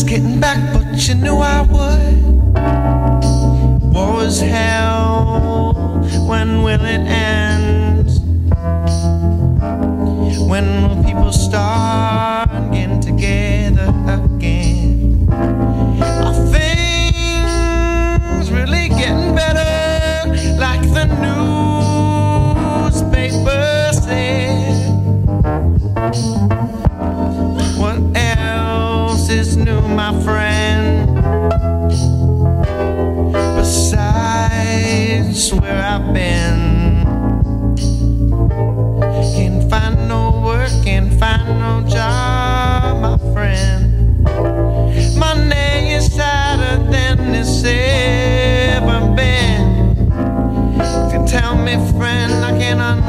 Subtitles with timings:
[0.00, 2.54] just getting back, but you knew I would.
[3.92, 5.74] Was hell.
[6.26, 8.08] When will it end?
[10.48, 11.69] When will people start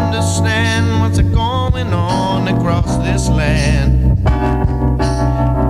[0.01, 4.19] understand what's going on across this land.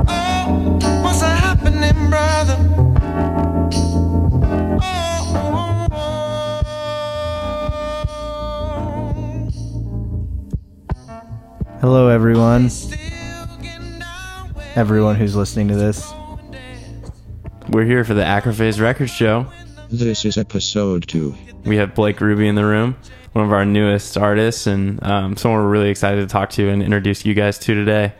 [0.07, 2.57] Oh, what's happening, brother?
[4.81, 5.87] Oh,
[11.81, 12.69] Hello, everyone.
[12.69, 12.97] still
[13.61, 16.13] getting down where Everyone who's listening to this.
[17.69, 19.47] We're here for the Acrophase Records Show.
[19.91, 21.35] This is episode 2.
[21.65, 22.95] We have Blake Ruby in the room,
[23.33, 26.81] one of our newest artists, and um, someone we're really excited to talk to and
[26.81, 28.13] introduce you guys to today.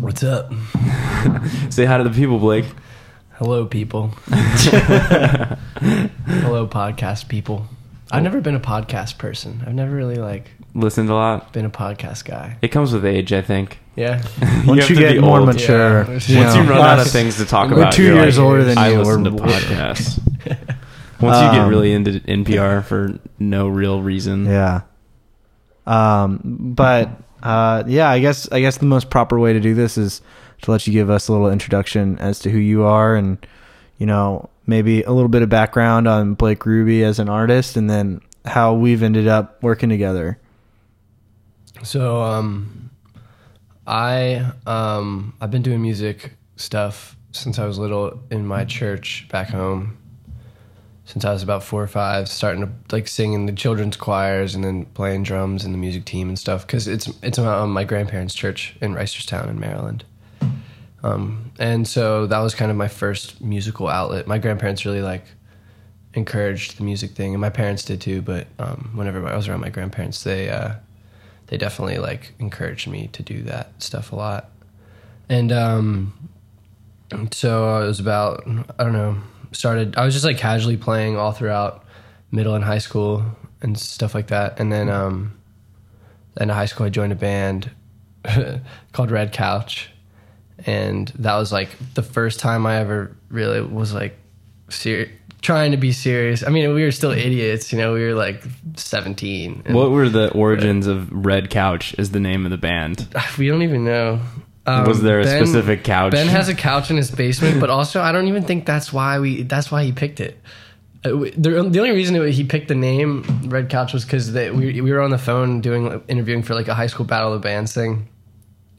[0.00, 0.52] What's up?
[1.70, 2.66] Say hi to the people, Blake.
[3.36, 4.08] Hello, people.
[4.28, 5.56] Hello,
[6.66, 7.66] podcast people.
[8.12, 9.62] I've never been a podcast person.
[9.66, 11.52] I've never really like Listened a lot.
[11.52, 12.56] been a podcast guy.
[12.62, 13.78] It comes with age, I think.
[13.96, 14.22] Yeah.
[14.66, 15.48] Once have you, to get more old.
[15.48, 16.04] mature, Yeah.
[16.04, 18.04] you Once Once know, you run out of us- things to talk we're about, two
[18.04, 18.98] you're years like, older than I you.
[19.00, 20.18] listen to We're- podcasts.
[21.20, 24.80] Once you get Um, really into NPR for no real reason, Yeah.
[25.86, 27.10] Um, but
[27.42, 30.22] uh, yeah, I guess I guess the most proper way to do this is
[30.62, 33.44] to let you give us a little introduction as to who you are, and
[33.98, 37.88] you know maybe a little bit of background on Blake Ruby as an artist, and
[37.88, 40.38] then how we've ended up working together.
[41.82, 42.90] So, um,
[43.86, 49.48] I um, I've been doing music stuff since I was little in my church back
[49.48, 49.98] home.
[51.04, 54.54] Since I was about four or five, starting to like sing in the children's choirs
[54.54, 56.64] and then playing drums in the music team and stuff.
[56.64, 60.04] Because it's it's um, my grandparents' church in Reisterstown in Maryland.
[61.02, 64.26] Um, and so that was kind of my first musical outlet.
[64.26, 65.24] My grandparents really like
[66.14, 68.22] encouraged the music thing, and my parents did too.
[68.22, 70.74] But um, whenever I was around my grandparents, they uh,
[71.46, 74.50] they definitely like encouraged me to do that stuff a lot.
[75.28, 76.30] And um,
[77.32, 78.46] so it was about
[78.78, 79.18] I don't know
[79.52, 81.84] started I was just like casually playing all throughout
[82.30, 83.24] middle and high school
[83.60, 84.58] and stuff like that.
[84.58, 85.38] And then um,
[86.34, 87.70] then in high school I joined a band
[88.92, 89.90] called Red Couch,
[90.66, 94.16] and that was like the first time I ever really was like
[94.68, 95.08] ser-
[95.40, 96.44] trying to be serious.
[96.46, 97.92] I mean, we were still idiots, you know.
[97.94, 98.42] We were like
[98.76, 99.62] seventeen.
[99.68, 101.94] what were the origins of Red Couch?
[101.98, 103.08] Is the name of the band?
[103.38, 104.20] we don't even know.
[104.64, 106.12] Um, Was there a specific couch?
[106.12, 109.18] Ben has a couch in his basement, but also I don't even think that's why
[109.18, 109.42] we.
[109.42, 110.38] That's why he picked it.
[111.04, 114.92] Uh, The, the only reason he picked the name Red Couch was because we we
[114.92, 117.74] were on the phone doing interviewing for like a high school battle of the bands
[117.74, 118.06] thing,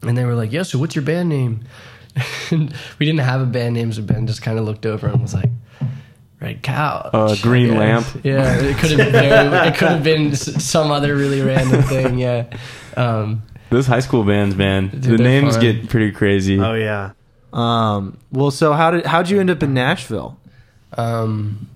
[0.06, 1.64] and they were like, "Yeah, so what's your band name?"
[2.50, 5.20] and we didn't have a band name, so Ben just kind of looked over and
[5.20, 5.50] was like.
[6.40, 7.08] Red Couch.
[7.14, 7.78] Uh, Green Yeah.
[7.78, 8.06] Lamp.
[8.24, 9.54] Yeah, it could have been.
[9.66, 12.18] It could have been some other really random thing.
[12.18, 12.50] Yeah.
[12.98, 14.90] Um, Those high school bands, man.
[14.92, 15.62] the names fun.
[15.62, 16.60] get pretty crazy.
[16.60, 17.12] Oh yeah.
[17.52, 20.38] Um, well, so how did how'd you end up in Nashville?
[20.98, 21.68] Um,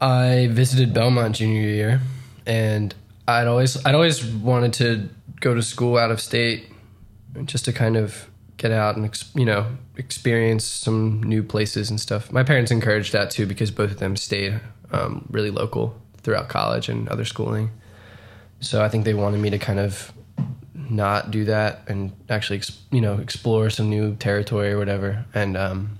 [0.00, 2.00] I visited Belmont junior year,
[2.46, 2.94] and
[3.26, 5.08] I'd always I'd always wanted to
[5.42, 6.70] go to school out of state,
[7.44, 9.66] just to kind of get out and you know
[9.96, 12.32] experience some new places and stuff.
[12.32, 14.60] My parents encouraged that too because both of them stayed
[14.92, 17.70] um, really local throughout college and other schooling.
[18.60, 20.12] So I think they wanted me to kind of
[20.74, 25.98] not do that and actually you know explore some new territory or whatever and um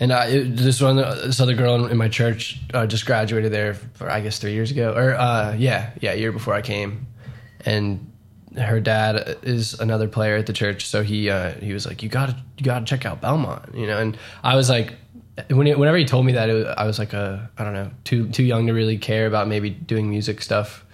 [0.00, 4.10] and I, this one, this other girl in, my church uh, just graduated there for
[4.10, 7.06] I guess three years ago, or uh, yeah, yeah, a year before I came,
[7.64, 8.10] and
[8.56, 12.08] her dad is another player at the church, so he uh, he was like, you
[12.08, 14.94] gotta you gotta check out Belmont, you know, and I was like,
[15.50, 17.74] when he, whenever he told me that, it was, I was like, uh, I don't
[17.74, 20.84] know, too too young to really care about maybe doing music stuff.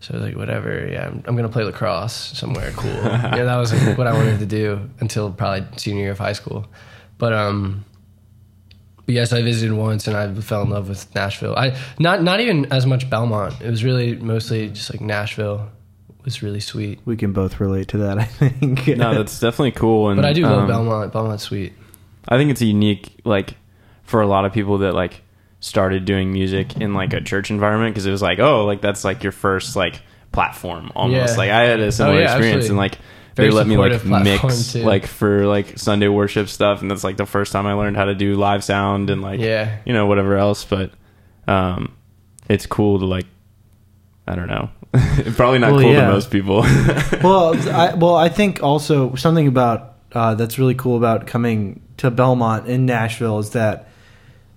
[0.00, 2.90] So I was like, whatever, yeah, I'm, I'm gonna play lacrosse somewhere cool.
[2.92, 6.34] yeah, that was like, what I wanted to do until probably senior year of high
[6.34, 6.66] school.
[7.18, 7.84] But um,
[9.06, 11.56] but yes, I visited once and I fell in love with Nashville.
[11.56, 13.60] I not not even as much Belmont.
[13.62, 15.70] It was really mostly just like Nashville
[16.26, 17.00] was really sweet.
[17.06, 18.18] We can both relate to that.
[18.18, 18.86] I think.
[18.98, 20.10] no, that's definitely cool.
[20.10, 21.12] And But I do love um, Belmont.
[21.14, 21.72] Belmont's sweet.
[22.28, 23.54] I think it's a unique like
[24.02, 25.22] for a lot of people that like
[25.60, 29.04] started doing music in like a church environment because it was like oh like that's
[29.04, 30.00] like your first like
[30.32, 31.36] platform almost Yeah.
[31.38, 32.68] like I had a similar yeah, experience absolutely.
[32.70, 32.98] and like
[33.36, 34.82] Very they let me like mix too.
[34.82, 38.04] like for like Sunday worship stuff and that's like the first time I learned how
[38.04, 39.78] to do live sound and like Yeah.
[39.86, 40.90] you know whatever else but
[41.48, 41.96] um
[42.48, 43.26] it's cool to like
[44.26, 44.70] I don't know.
[45.36, 46.06] Probably not Well, cool yeah.
[46.06, 46.64] to most people.
[47.22, 52.10] Well, I, well, I think also something about uh, that's really cool about coming to
[52.10, 53.88] Belmont in Nashville is that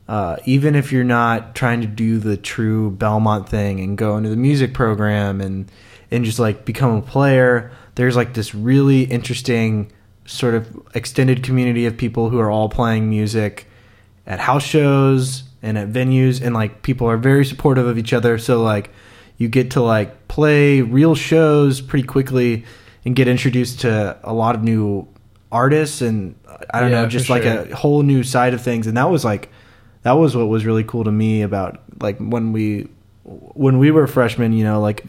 [0.08, 4.30] uh, even if you're not trying to do the true Belmont thing and go into
[4.30, 5.72] the music program and
[6.12, 9.92] and just like become a player, there's like this really interesting
[10.26, 13.68] sort of extended community of people who are all playing music
[14.26, 18.38] at house shows and at venues and like people are very supportive of each other.
[18.38, 18.92] So like
[19.40, 22.64] you get to like play real shows pretty quickly
[23.06, 25.08] and get introduced to a lot of new
[25.52, 26.36] artists and
[26.72, 27.62] I don't Yeah, know just like sure.
[27.64, 29.50] a whole new side of things and that was like
[30.04, 32.88] that was what was really cool to me about like when we
[33.24, 35.04] when we were freshmen you know like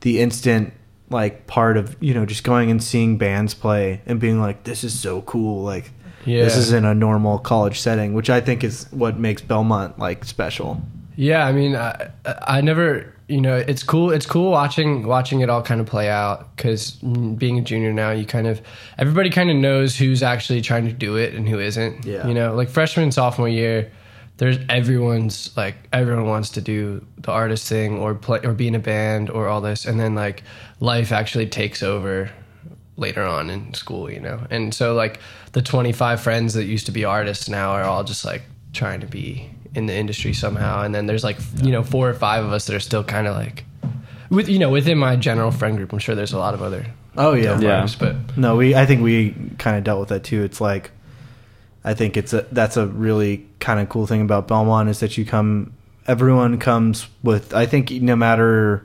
[0.00, 0.72] the instant
[1.10, 4.84] like part of you know just going and seeing bands play and being like this
[4.84, 5.90] is so cool like
[6.24, 6.44] Yeah.
[6.44, 10.24] this is in a normal college setting which i think is what makes belmont like
[10.24, 10.80] special
[11.16, 12.08] Yeah, I mean, I,
[12.42, 14.10] I never, you know, it's cool.
[14.10, 18.10] It's cool watching watching it all kind of play out because being a junior now,
[18.10, 18.60] you kind of
[18.98, 22.04] everybody kind of knows who's actually trying to do it and who isn't.
[22.04, 22.26] Yeah.
[22.26, 23.90] you know, like freshman sophomore year,
[24.36, 28.74] there's everyone's like everyone wants to do the artist thing or play or be in
[28.74, 30.42] a band or all this, and then like
[30.80, 32.30] life actually takes over
[32.96, 34.46] later on in school, you know.
[34.50, 35.18] And so like
[35.52, 38.42] the 25 friends that used to be artists now are all just like
[38.72, 40.82] trying to be in the industry somehow.
[40.82, 43.26] And then there's like, you know, four or five of us that are still kind
[43.26, 43.64] of like
[44.30, 46.86] with you know, within my general friend group, I'm sure there's a lot of other
[47.16, 47.76] oh yeah Yeah.
[47.76, 50.90] artists, but no we i think we kind of dealt with that too it's like
[51.84, 55.16] i think it's a that's a really kind of cool thing about belmont is that
[55.16, 55.72] you come
[56.08, 58.84] everyone comes with i think no matter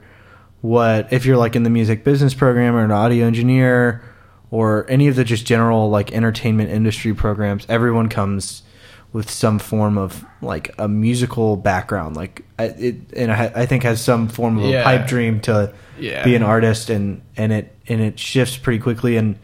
[0.61, 4.03] what if you're like in the music business program or an audio engineer
[4.51, 8.61] or any of the just general like entertainment industry programs everyone comes
[9.11, 14.01] with some form of like a musical background like it and i, I think has
[14.01, 14.81] some form of Yeah.
[14.81, 16.23] a pipe dream to Yeah.
[16.23, 19.37] be an artist and and it and it shifts pretty quickly and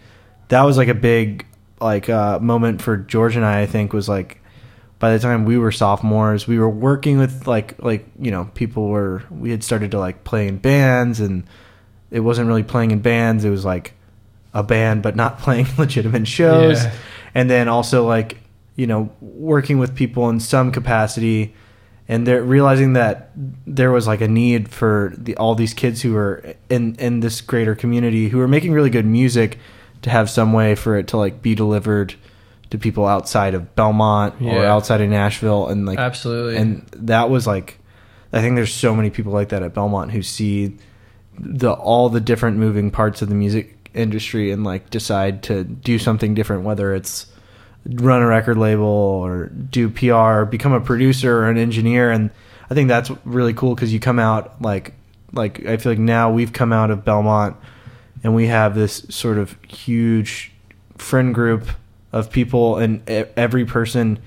[0.49, 1.45] that was like a big
[1.81, 4.39] like uh moment for george and i i think was like
[4.99, 8.87] by the time we were sophomores we were working with like like you know people
[8.89, 11.43] were we had started to like play in bands and
[12.11, 13.93] it wasn't really playing in bands it was like
[14.53, 16.93] a band but not playing legitimate shows Yeah.
[17.33, 18.37] and then also like
[18.75, 21.53] you know working with people in some capacity
[22.07, 23.31] and they're realizing that
[23.65, 27.41] there was like a need for the, all these kids who were in in this
[27.41, 29.57] greater community who are making really good music
[30.01, 32.13] to have some way for it to like be delivered
[32.69, 36.57] to people outside of Belmont or outside of Nashville and like absolutely.
[36.57, 37.79] and that was like
[38.33, 40.77] I think there's so many people like that at Belmont who see
[41.37, 45.97] the all the different moving parts of the music industry and like decide to do
[45.97, 47.27] something different whether it's
[47.87, 52.11] run a record label or do PR or become a producer or an engineer.
[52.11, 52.31] And
[52.69, 54.93] I think that's really cool cuz you come out like
[55.33, 57.55] like I feel like now we've come out of Belmont
[58.23, 60.51] and we have this sort of huge
[60.97, 61.67] friend group
[62.11, 64.17] of people and e- every person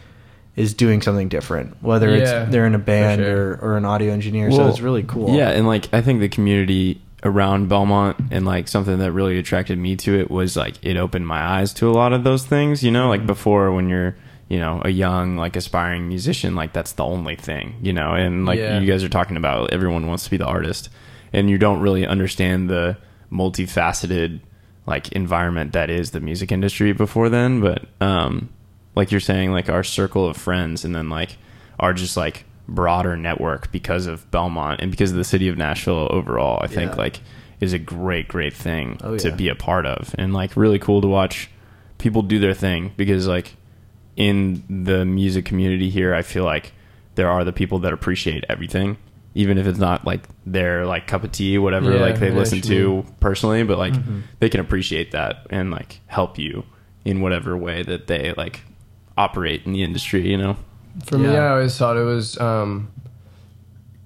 [0.54, 3.52] is doing something different whether Yeah, it's they're in a band sure.
[3.54, 4.50] or, or an audio engineer.
[4.52, 5.34] So it's really cool.
[5.34, 9.76] Yeah, and like I think the community around Belmont and like something that really attracted
[9.78, 12.82] me to it was like it opened my eyes to a lot of those things,
[12.82, 14.14] you know, like before when you're,
[14.48, 18.46] you know, a young like aspiring musician, like that's the only thing, you know, and
[18.46, 18.78] like Yeah.
[18.78, 20.90] you guys are talking about everyone wants to be the artist
[21.32, 22.96] and you don't really understand the
[23.52, 24.40] multifaceted
[24.86, 28.48] like environment that is the music industry before then, but um
[28.94, 31.36] like you're saying like our circle of friends and then like
[31.80, 36.06] are just like broader network because of Belmont and because of the city of Nashville
[36.10, 36.98] overall, I think Yeah.
[36.98, 37.20] like
[37.60, 41.00] is a great, great thing Oh, to be a part of and like really cool
[41.00, 41.50] to watch
[41.98, 43.56] people do their thing because like
[44.16, 46.72] in the music community here, I feel like
[47.14, 48.96] there are the people that appreciate everything,
[49.34, 52.34] even if it's not like their like cup of tea, whatever Yeah, like they yeah,
[52.36, 54.20] listen to personally, but like Mm-hmm.
[54.40, 56.64] they can appreciate that and like help you
[57.04, 58.60] in whatever way that they like
[59.16, 60.56] operate in the industry, you know?
[61.04, 62.90] For me, I always thought it was um,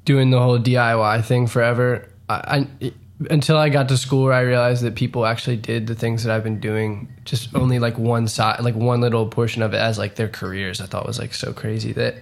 [0.05, 2.09] doing the whole DIY thing forever.
[2.29, 2.93] I, I
[3.31, 6.35] until I got to school where I realized that people actually did the things that
[6.35, 9.97] I've been doing, just only like one side, like one little portion of it as
[9.97, 10.81] like their careers.
[10.81, 12.17] I thought was like so crazy that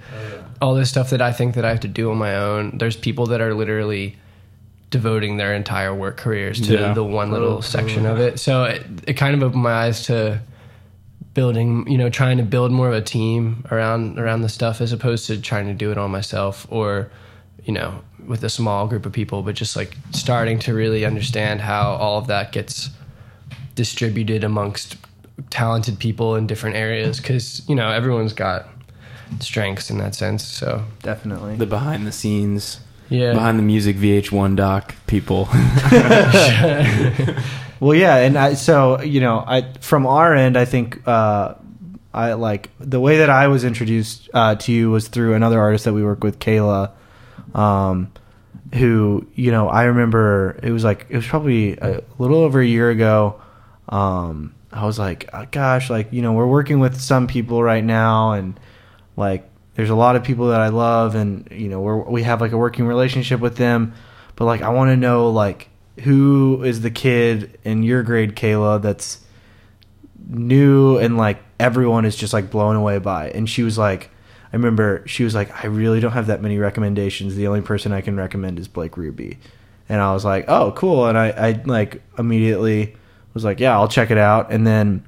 [0.61, 2.77] all this stuff that I think that I have to do on my own.
[2.77, 4.17] There's people that are literally
[4.91, 6.93] devoting their entire work careers to Yeah.
[6.93, 8.39] the one little section of it.
[8.41, 10.41] So it, it kind of opened my eyes to
[11.35, 14.93] building, you know, trying to build more of a team around around the stuff as
[14.93, 17.11] opposed to trying to do it all myself or,
[17.65, 21.61] you know, with a small group of people, but just like starting to really understand
[21.61, 22.91] how all of that gets
[23.75, 24.97] distributed amongst
[25.49, 28.69] talented people in different areas because you know everyone's got
[29.39, 31.57] strengths in that sense so Definitely.
[31.57, 35.49] The behind the scenes, yeah behind the music VH1 doc people.
[37.81, 41.55] Well, yeah, and I so you know, I from our end, I think uh,
[42.12, 45.87] I like the way that I was introduced uh, to you was through another artist
[45.87, 46.93] that we work with, Kayla,
[47.55, 48.12] um,
[48.75, 52.67] who you know I remember it was like it was probably a little over a
[52.67, 53.40] year ago.
[53.88, 57.83] Um, I was like, oh, gosh, like you know, we're working with some people right
[57.83, 58.61] now, and
[59.17, 59.50] like
[59.81, 62.59] there's a lot of people that I love, and you know, we have like a
[62.59, 63.95] working relationship with them,
[64.37, 65.71] but like I want to know like
[66.01, 69.21] who is the kid in your grade, Kayla, that's
[70.29, 73.31] new and like everyone is just like blown away by.
[73.31, 74.11] And she was like,
[74.53, 77.35] I remember she was like, I really don't have that many recommendations.
[77.35, 79.39] The only person I can recommend is Blake Ruby.
[79.89, 81.07] And I was like, oh, cool.
[81.07, 82.97] And I, I like immediately
[83.33, 84.53] was like, yeah, I'll check it out.
[84.53, 85.07] And then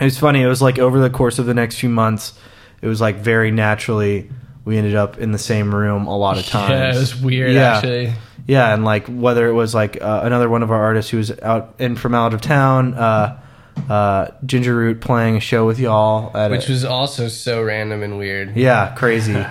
[0.00, 0.42] it was funny.
[0.42, 2.36] It was like over the course of the next few months,
[2.82, 4.30] it was like very naturally
[4.64, 6.70] we ended up in the same room a lot of times.
[6.70, 7.76] yeah it was weird Yeah.
[7.76, 8.12] actually
[8.46, 11.30] Yeah, and like whether it was like uh, another one of our artists who was
[11.40, 13.40] out in from out of town, uh,
[13.88, 18.02] uh, Ginger Root playing a show with y'all at which a, was also so random
[18.02, 19.32] and weird yeah crazy.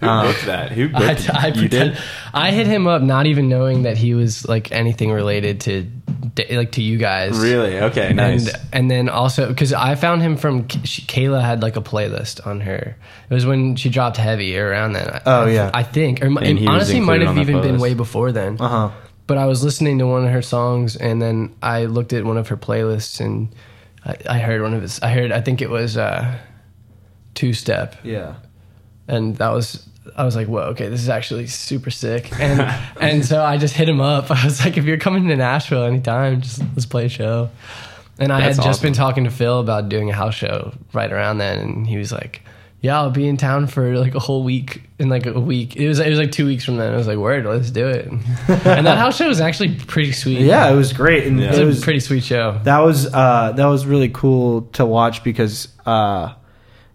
[0.00, 0.72] Who Um, booked that?
[0.72, 1.30] Who booked I, it?
[1.30, 2.02] I, you pretend, did?
[2.32, 5.86] I hit him up not even knowing that he was like anything related to
[6.50, 7.78] like to you guys Really?
[7.80, 8.48] Okay, nice.
[8.52, 12.46] And and then also because I found him from she, Kayla had like a playlist
[12.46, 12.96] on her.
[13.30, 15.20] It was when she dropped heavy around then.
[15.26, 15.70] Oh, I, yeah.
[15.74, 18.56] I think or And honestly might have even been way before then.
[18.60, 18.90] Uh huh.
[19.26, 22.36] But I was listening to one of her songs and then I looked at one
[22.36, 23.54] of her playlists and
[24.04, 25.00] I, I heard one of his.
[25.00, 26.38] I heard I think it was uh,
[27.34, 28.34] two step Yeah.
[29.08, 29.86] and that was
[30.16, 32.30] I was like, whoa, okay, this is actually super sick.
[32.38, 32.60] And
[33.00, 34.30] and so I just hit him up.
[34.30, 37.50] I was like, if you're coming to Nashville anytime, just let's play a show.
[38.18, 38.86] And I That's had just awesome.
[38.88, 42.12] been talking to Phil about doing a house show right around then, and he was
[42.12, 42.42] like,
[42.80, 45.88] "Yeah, I'll be in town for like a whole week." In like a week, it
[45.88, 46.94] was it was like two weeks from then.
[46.94, 48.06] I was like, "Word, let's do it."
[48.48, 50.38] and that house show was actually pretty sweet.
[50.42, 51.46] Yeah, it was great, and Yeah.
[51.48, 52.60] it it was was a pretty sweet show.
[52.62, 56.34] that was uh, that was really cool to watch because uh,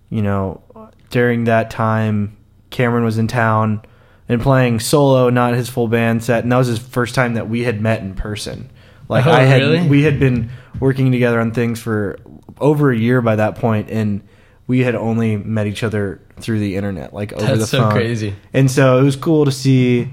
[0.10, 0.62] you know
[1.10, 2.38] during that time
[2.70, 3.82] Cameron was in town
[4.28, 7.50] and playing solo, not his full band set, and that was his first time that
[7.50, 8.70] we had met in person.
[9.08, 9.88] Like Oh, I had, really?
[9.88, 12.20] we had been working together on things for
[12.60, 14.22] over a year by that point, and
[14.68, 17.92] we had only met each other through the internet, like over That's the so phone.
[17.92, 18.36] crazy.
[18.54, 20.10] And so it was cool to see,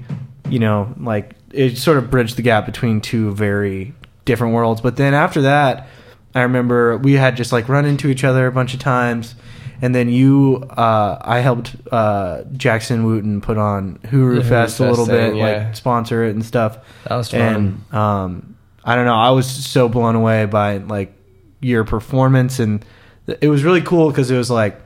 [0.49, 3.93] you know, like it sort of bridged the gap between two very
[4.25, 4.81] different worlds.
[4.81, 5.87] But then after that,
[6.33, 9.35] I remember we had just like run into each other a bunch of times.
[9.81, 14.85] And then you, uh, I helped uh, Jackson Wooten put on Huru Huru Fest a
[14.85, 15.43] Fest little bit, yeah.
[15.43, 16.79] like sponsor it and stuff.
[17.07, 17.41] That was fun.
[17.41, 21.13] And um, I don't know, I was so blown away by like
[21.59, 22.83] your performance, and
[23.25, 24.79] th- it was really cool because it was like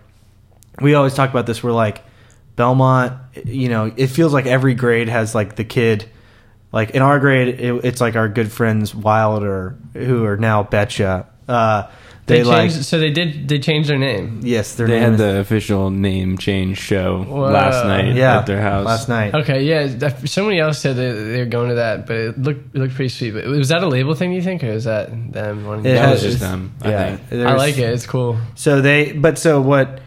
[0.81, 1.63] we always talk about this.
[1.63, 2.03] We're like
[2.55, 3.13] Belmont,
[3.45, 6.05] you know, it feels like every grade has like the kid.
[6.71, 11.27] Like in our grade, it, it's like our good friends Wilder, who are now Betcha.
[11.48, 11.89] Uh,
[12.31, 13.47] They, they, like changed, so they did.
[13.47, 14.39] They changed their name.
[14.43, 17.51] yes, their They name had is- the official name change show Whoa.
[17.51, 18.85] last night yeah at their house.
[18.85, 19.33] last night.
[19.35, 20.09] Okay, yeah.
[20.25, 23.09] Somebody else said that they were going to that, but it looked it looked pretty
[23.09, 23.31] sweet.
[23.31, 24.31] But was that a label thing?
[24.33, 25.85] You think, or is that them wanting?
[25.85, 27.47] It to That was just them, I yeah, think.
[27.47, 27.89] I like it.
[27.89, 28.38] It's cool.
[28.55, 30.01] So they, but so what?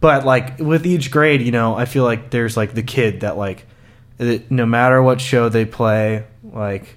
[0.00, 3.36] But like with each grade, you know, I feel like there's like the kid that
[3.36, 3.66] like,
[4.18, 6.96] that no matter what show they play, like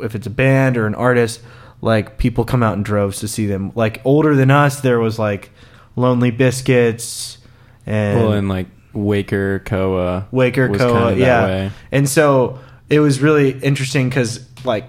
[0.00, 1.40] if it's a band or an artist,
[1.82, 3.72] like people come out in droves to see them.
[3.74, 5.50] Like older than us, there was like
[5.96, 7.36] Lonely Biscuits
[7.84, 10.26] and, Well, and like Waker Koa.
[10.30, 11.44] Waker Koa, kind of that yeah.
[11.46, 11.70] way.
[11.90, 12.58] And so
[12.88, 14.84] it was really interesting because, like,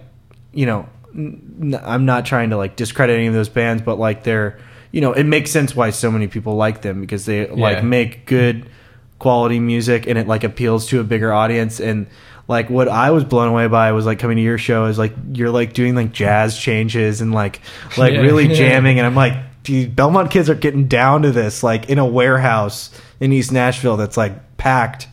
[0.53, 4.23] you know, n- I'm not trying to like discredit any of those bands, but like
[4.23, 4.59] they're,
[4.91, 7.53] you know, it makes sense why so many people like them because they Yeah.
[7.55, 8.69] like make good
[9.19, 12.07] quality music and it like appeals to a bigger audience and
[12.47, 15.13] like what I was blown away by was like coming to your show is like
[15.33, 17.61] you're like doing like jazz changes and like
[17.97, 18.19] like Yeah.
[18.21, 18.97] really jamming.
[18.99, 19.33] And I'm like
[19.63, 22.89] dude Belmont kids are getting down to this like in a warehouse
[23.21, 25.07] in East Nashville that's like packed.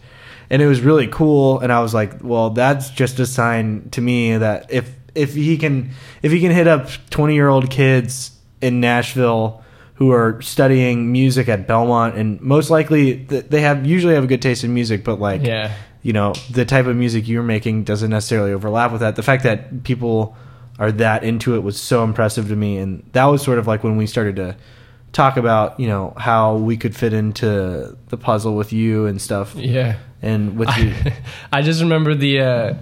[0.50, 1.60] And it was really cool.
[1.60, 5.56] And I was like well that's just a sign to me that if if he
[5.56, 5.90] can
[6.22, 9.62] if he can hit up 20 year old kids in Nashville
[9.94, 14.26] who are studying music at Belmont and most likely th- they have usually have a
[14.26, 15.72] good taste in music but like Yeah,
[16.02, 19.16] you know the type of music you're making doesn't necessarily overlap with that.
[19.16, 20.36] The fact that people
[20.78, 23.84] are that into it was so impressive to me, and that was sort of like
[23.84, 24.56] when we started to
[25.12, 29.54] talk about you know how we could fit into the puzzle with you and stuff
[29.56, 29.96] Yeah.
[30.22, 30.94] and with you
[31.52, 32.74] I just remember the uh,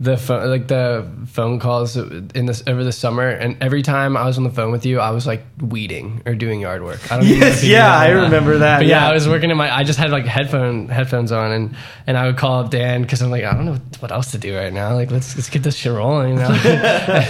[0.00, 4.26] the phone, like the phone calls in this over the summer, and every time I
[4.26, 7.12] was on the phone with you, I was like weeding or doing yard work.
[7.12, 9.50] I don't yes if you knew yeah i remember that But yeah, I was working
[9.50, 9.74] in my.
[9.74, 13.22] I just had like headphone headphones on, and and I would call up Dan because
[13.22, 14.94] I'm like, I don't know what else to do right now.
[14.94, 16.48] Like, let's let's get this shit rolling, you know.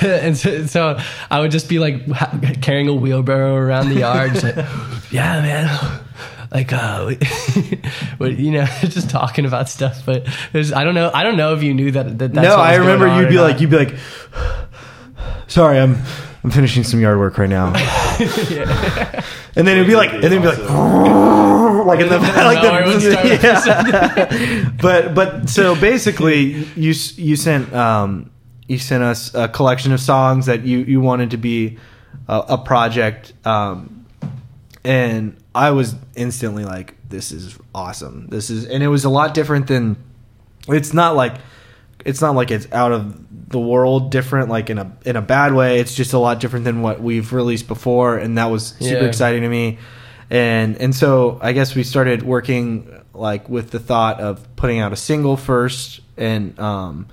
[0.02, 0.98] and so, so
[1.30, 4.56] I would just be like ha- carrying a wheelbarrow around the yard, like,
[5.10, 6.00] yeah, man.
[6.54, 7.06] Like, uh,
[8.18, 10.06] what, you know, just talking about stuff.
[10.06, 11.10] But there's, I don't know.
[11.12, 12.18] I don't know if you knew that.
[12.18, 13.42] that that's no, what I remember you'd or be not.
[13.42, 13.94] like, you'd be like,
[15.48, 15.96] sorry, I'm,
[16.44, 17.72] I'm finishing some yard work right now.
[19.56, 20.58] And then it'd be like, and then it'd be like,
[21.86, 24.70] like in the, like mower the, yeah.
[24.82, 28.32] but, but so basically you, you sent, um,
[28.66, 31.78] you sent us a collection of songs that you, you wanted to be
[32.26, 34.06] a, a project, um,
[34.82, 38.26] and I was instantly like, "This is awesome.
[38.28, 39.96] This is," and it was a lot different than.
[40.66, 41.34] It's not like,
[42.04, 45.54] it's not like it's out of the world different, like in a in a bad
[45.54, 45.78] way.
[45.80, 49.08] It's just a lot different than what we've released before, and that was super Yeah.
[49.08, 49.78] exciting to me.
[50.30, 54.92] And and so I guess we started working like with the thought of putting out
[54.92, 57.06] a single first, and um,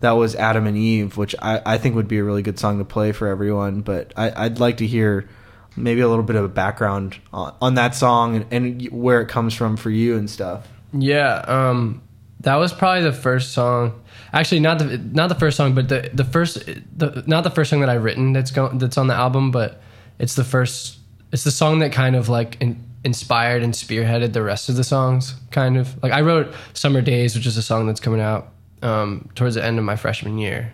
[0.00, 2.78] that was Adam and Eve, which I, I think would be a really good song
[2.78, 3.80] to play for everyone.
[3.80, 5.28] But I, I'd like to hear
[5.76, 9.28] maybe a little bit of a background on, on that song and, and where it
[9.28, 10.66] comes from for you and stuff.
[10.92, 12.02] Yeah, um,
[12.40, 14.02] that was probably the first song.
[14.32, 16.64] Actually, not the not the first song, but the the first
[16.96, 19.80] the not the first song that I've written that's go, that's on the album, but
[20.18, 20.98] it's the first.
[21.32, 24.84] It's the song that kind of like in, inspired and spearheaded the rest of the
[24.84, 25.34] songs.
[25.50, 28.52] Kind of like I wrote "Summer Days," which is a song that's coming out
[28.82, 30.72] um, towards the end of my freshman year.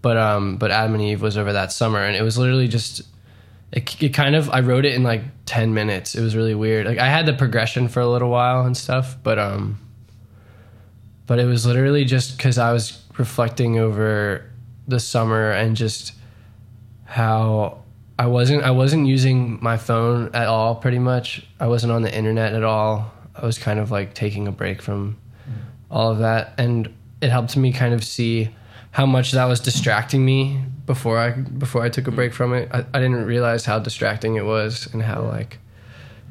[0.00, 3.02] But um, but Adam and Eve was over that summer, and it was literally just
[3.72, 6.14] it, it kind of I wrote it in like 10 minutes.
[6.14, 6.86] It was really weird.
[6.86, 9.78] Like I had the progression for a little while and stuff, but um
[11.26, 14.50] but it was literally just cuz I was reflecting over
[14.86, 16.14] the summer and just
[17.04, 17.78] how
[18.18, 21.46] I wasn't I wasn't using my phone at all pretty much.
[21.60, 23.12] I wasn't on the internet at all.
[23.34, 25.18] I was kind of like taking a break from
[25.90, 28.50] all of that and it helped me kind of see
[28.98, 32.34] how much that was distracting me before I before I took a break mm.
[32.34, 32.68] from it.
[32.72, 35.58] I, I didn't realize how distracting it was and how like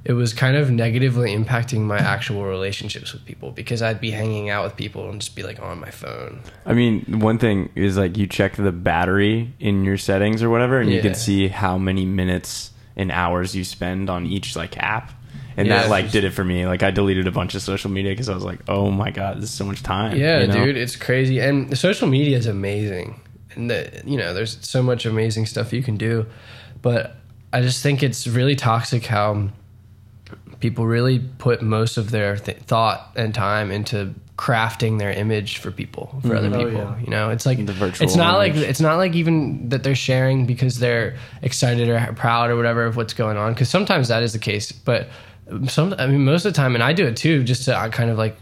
[0.03, 4.49] it was kind of negatively impacting my actual relationships with people because I'd be hanging
[4.49, 6.41] out with people and just be like on my phone.
[6.65, 10.81] I mean, one thing is like you check the battery in your settings or whatever,
[10.81, 15.13] and you can see how many minutes and hours you spend on each like app.
[15.57, 15.81] And Yeah.
[15.81, 16.67] that like did it for me.
[16.67, 19.37] Like I deleted a bunch of social media because I was like, "Oh my god,
[19.37, 20.65] this is so much time." Yeah, you know?
[20.65, 21.39] dude, it's crazy.
[21.39, 23.19] And social media is amazing.
[23.55, 26.27] And the, you know, there's so much amazing stuff you can do.
[26.83, 27.15] But
[27.51, 29.49] I just think it's really toxic how
[30.59, 35.71] people really put most of their th- thought and time into crafting their image for
[35.71, 36.59] people, for other mm-hmm.
[36.59, 36.81] Oh, people.
[36.81, 36.99] yeah.
[36.99, 38.57] You know, it's like The virtual it's not image.
[38.59, 42.85] like it's not like even that they're sharing because they're excited or proud or whatever
[42.85, 43.53] of what's going on.
[43.53, 45.09] Because sometimes that is the case, but
[45.67, 48.09] some I mean most of the time, and I do it too, just to kind
[48.09, 48.37] of like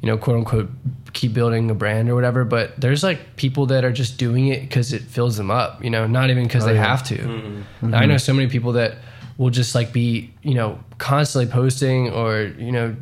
[0.00, 0.70] you know, quote unquote,
[1.12, 2.44] keep building a brand or whatever.
[2.44, 5.90] But there's like people that are just doing it because it fills them up, you
[5.90, 6.86] know, not even because they oh, yeah.
[6.86, 7.16] have to.
[7.16, 7.94] Mm-hmm.
[7.94, 8.98] I know so many people that
[9.38, 12.94] will just like be, you know, constantly posting or, you know,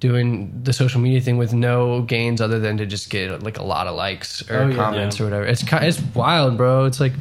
[0.00, 3.62] doing the social media thing with no gains other than to just get like a
[3.62, 4.74] lot of likes or Oh, yeah.
[4.74, 5.44] comments or whatever.
[5.44, 6.86] It's kind, it's wild, bro.
[6.86, 7.12] It's like,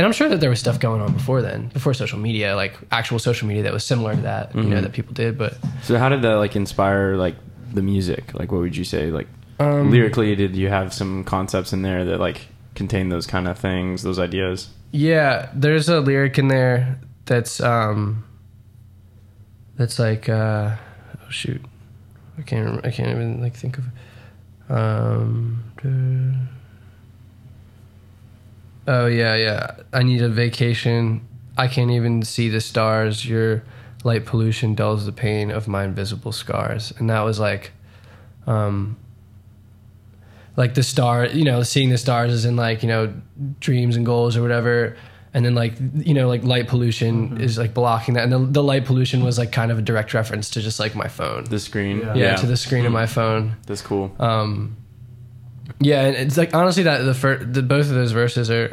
[0.00, 2.72] and I'm sure that there was stuff going on before then, before social media, like
[2.90, 5.36] actual social media that was similar to that, you know, that people did.
[5.36, 7.36] But So how did that like inspire like
[7.74, 8.32] the music?
[8.32, 9.10] Like what would you say?
[9.10, 13.46] Like Um, lyrically, did you have some concepts in there that like contain those kind
[13.46, 14.70] of things, those ideas?
[14.90, 18.24] Yeah, there's a lyric in there that's um
[19.76, 20.76] that's like uh
[21.22, 21.62] oh shoot.
[22.38, 23.84] I can't remember, I can't even like think of
[24.70, 26.59] um duh.
[28.90, 29.76] Oh yeah, yeah.
[29.92, 31.20] I need a vacation.
[31.56, 33.24] I can't even see the stars.
[33.24, 33.62] Your
[34.02, 36.92] light pollution dulls the pain of my invisible scars.
[36.98, 37.70] And that was like
[38.48, 38.96] um
[40.56, 43.14] like the star, you know, seeing the stars is in like, you know,
[43.60, 44.96] dreams and goals or whatever.
[45.32, 48.24] And then like, you know, like light pollution is like blocking that.
[48.24, 50.96] And the, the light pollution was like kind of a direct reference to just like
[50.96, 51.44] my phone.
[51.44, 52.14] The screen, Yeah.
[52.16, 53.54] yeah, to the screen of my phone.
[53.66, 54.12] That's cool.
[54.18, 54.76] Um,
[55.78, 58.64] yeah, and it's like honestly that the first, the both of those verses are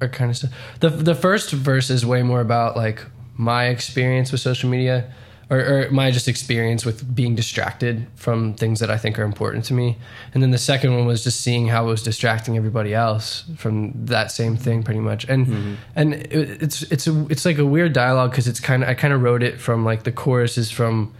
[0.00, 0.50] are, are kind of stuff.
[0.80, 3.04] The the first verse is way more about like
[3.36, 5.12] my experience with social media,
[5.50, 9.64] or, or my just experience with being distracted from things that I think are important
[9.66, 9.96] to me.
[10.34, 13.92] And then the second one was just seeing how it was distracting everybody else from
[14.06, 15.24] that same thing, pretty much.
[15.28, 18.88] And and it, it's it's a, it's like a weird dialogue because it's kind of
[18.88, 21.14] I kind of wrote it from like the chorus is from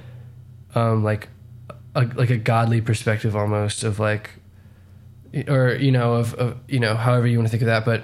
[0.75, 1.29] um, like
[1.95, 4.31] a, like a godly perspective almost of like
[5.48, 8.03] or you know of, of you know however you want to think of that but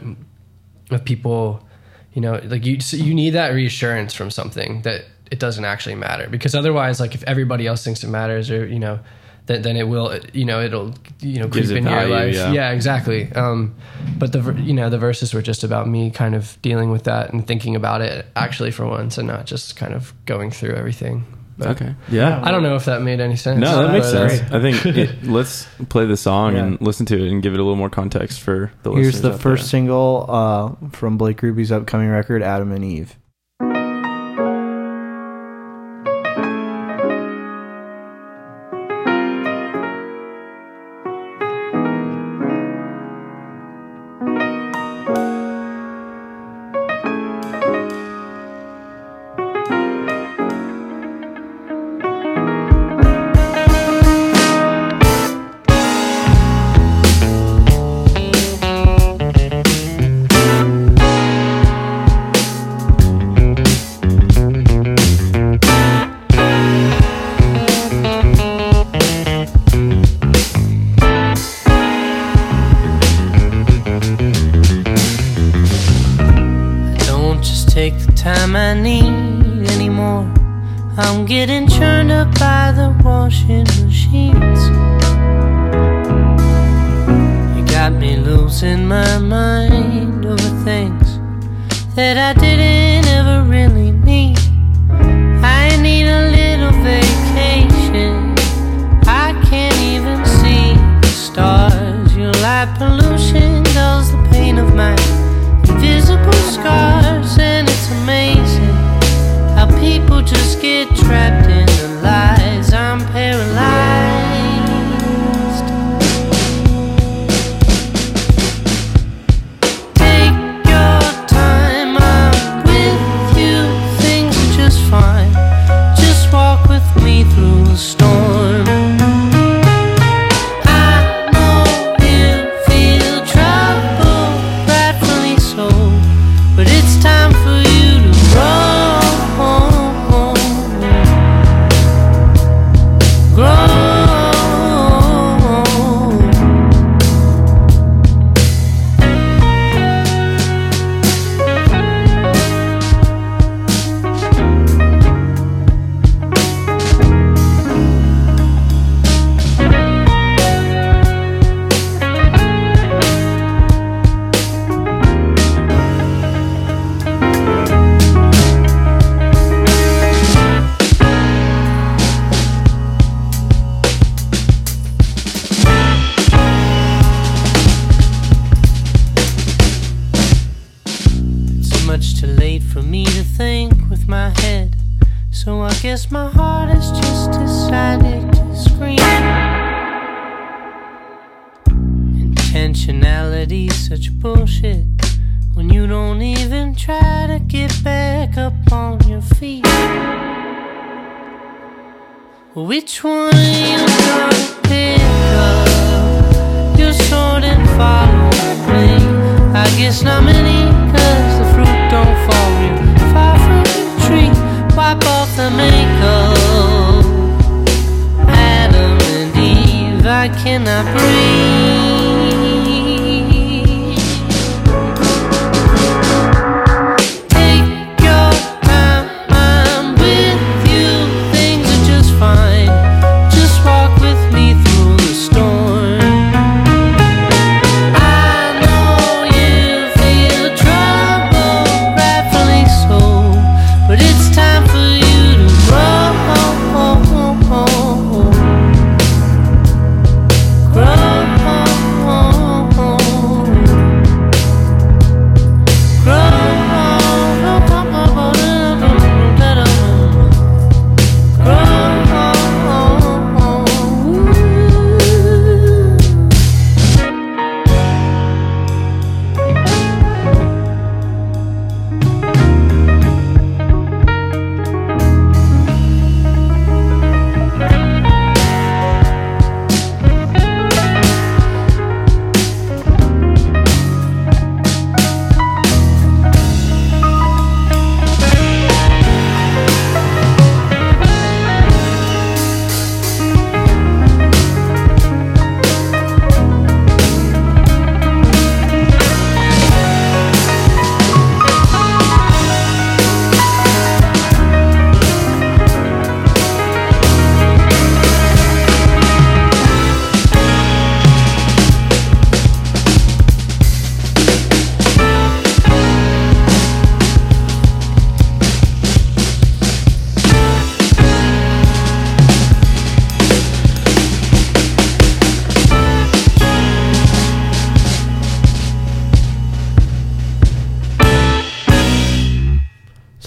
[0.91, 1.67] of people
[2.13, 5.95] you know like you so you need that reassurance from something that it doesn't actually
[5.95, 8.99] matter because otherwise like if everybody else thinks it matters or you know
[9.47, 12.35] then, then it will you know it'll you know creep it in your life.
[12.35, 12.53] yeah.
[12.53, 13.31] yeah exactly.
[13.33, 13.75] Um
[14.19, 17.33] but the you know the verses were just about me kind of dealing with that
[17.33, 21.27] and thinking about it actually for once and not just kind of going through everything
[21.59, 21.95] but Okay.
[22.11, 22.41] Yeah.
[22.43, 24.53] I don't know if that made any sense No, that makes uh, sense.
[24.53, 26.65] I think it, let's play the song Yeah.
[26.65, 29.15] and listen to it and give it a little more context for the Here's listeners
[29.15, 29.69] Here's the out first there.
[29.71, 33.17] single uh, from Blake Ruby's upcoming record, Adam and Eve.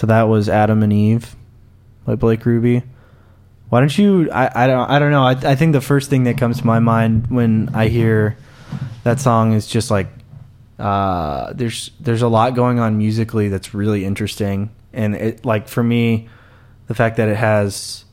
[0.07, 1.35] That was Adam and Eve
[2.05, 2.83] by Blake Ruby.
[3.69, 4.31] Why don't you?
[4.31, 5.23] I, I don't I don't know.
[5.23, 8.37] I I think the first thing that comes to my mind when I hear
[9.03, 10.07] that song is just like
[10.79, 15.83] uh, there's there's a lot going on musically that's really interesting, and it like for
[15.83, 16.29] me,
[16.87, 18.05] the fact that it has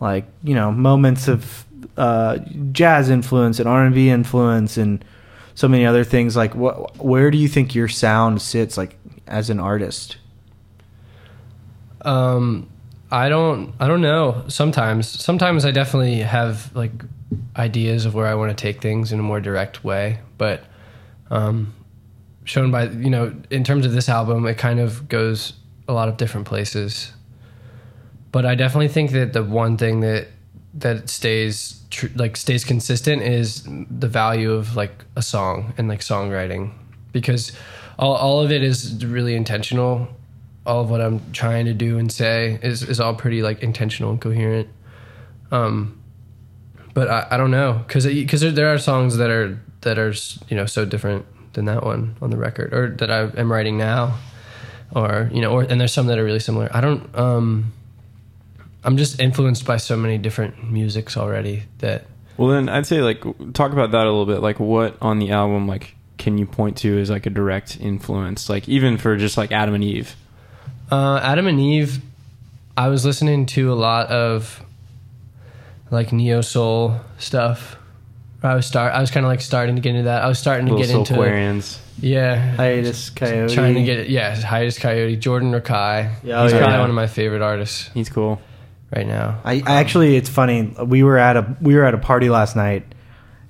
[0.00, 1.64] like you know moments of
[1.96, 2.38] uh,
[2.72, 5.02] jazz influence and R and B influence and
[5.54, 6.36] so many other things.
[6.36, 10.18] Like, what where do you think your sound sits like as an artist?
[12.04, 12.68] Um,
[13.10, 13.74] I don't.
[13.78, 14.44] I don't know.
[14.48, 16.92] Sometimes, sometimes I definitely have like
[17.56, 20.20] ideas of where I want to take things in a more direct way.
[20.38, 20.64] But
[21.30, 21.74] um,
[22.44, 25.52] shown by you know, in terms of this album, it kind of goes
[25.88, 27.12] a lot of different places.
[28.30, 30.28] But I definitely think that the one thing that
[30.74, 36.00] that stays tr- like stays consistent is the value of like a song and like
[36.00, 36.72] songwriting
[37.12, 37.52] because
[37.98, 40.08] all, all of it is really intentional
[40.66, 44.10] all of what i'm trying to do and say is, is all pretty like intentional
[44.10, 44.68] and coherent
[45.50, 46.00] um
[46.94, 50.14] but i, I don't know because because there, there are songs that are that are
[50.48, 53.76] you know so different than that one on the record or that i am writing
[53.76, 54.18] now
[54.94, 57.72] or you know or and there's some that are really similar i don't um
[58.84, 63.22] i'm just influenced by so many different musics already that Well, then I'd say like
[63.52, 64.40] talk about that a little bit.
[64.40, 68.48] Like, what on the album like can you point to as like a direct influence?
[68.48, 70.16] Like, even for just like Adam and Eve.
[70.90, 72.00] Uh, Adam and Eve,
[72.76, 74.62] I was listening to a lot of
[75.90, 77.76] like neo soul stuff.
[78.42, 78.92] I was start.
[78.92, 80.22] I was kind of like starting to get into that.
[80.22, 81.78] I was starting to Little get into Soulquarians.
[82.00, 83.54] yeah, Hiatus Kaiyote.
[83.54, 84.08] trying to get it.
[84.08, 86.10] Yeah, Hiatus Kaiyote, Jordan Rakei.
[86.24, 86.58] Yeah, oh, He's yeah.
[86.58, 86.80] probably Yeah.
[86.80, 88.40] one of my favorite artists He's cool.
[88.94, 89.38] right now.
[89.44, 90.74] I, I actually, it's funny.
[90.84, 92.84] We were at a we were at a party last night,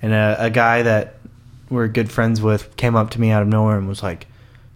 [0.03, 1.14] and a, a guy that
[1.71, 4.27] we're good friends with came up to me out of nowhere and was like,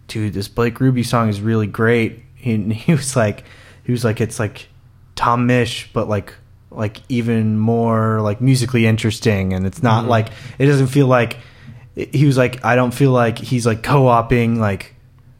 [0.07, 3.43] "Dude, this Blake Ruby song is really great." He, and he was like,
[3.83, 4.67] he was like, it's like
[5.15, 6.33] Tom Misch, but like
[6.69, 10.11] like even more like musically interesting, and it's not mm-hmm.
[10.11, 11.37] like it doesn't feel like.
[11.95, 14.93] He was like, I don't feel like he's like co-oping like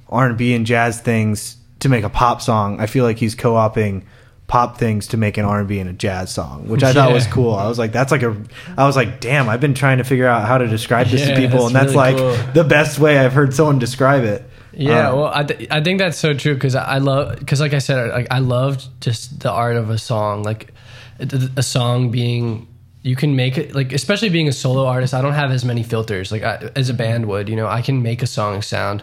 [0.10, 2.80] R and B and jazz things to make a pop song.
[2.80, 4.08] I feel like he's co-oping
[4.48, 7.12] pop things to make an R and B and a jazz song, which I thought
[7.12, 7.54] was cool.
[7.54, 8.36] I was like, that's like a.
[8.78, 11.36] I was like, damn, I've been trying to figure out how to describe this Yeah,
[11.36, 12.54] to people, and that's that's really like cool.
[12.54, 14.50] the best way I've heard someone describe it.
[14.78, 17.74] Yeah, Um, well, I, th- I think that's so true because I, love because like
[17.74, 20.72] I said, like I loved just the art of a song, like
[21.20, 22.68] a, song being
[23.02, 25.16] you can make it like especially being a solo artist.
[25.16, 27.50] I don't have as many filters like I, as a band would.
[27.50, 29.02] You know, I can make a song sound